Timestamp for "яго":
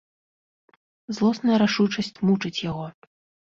2.71-2.85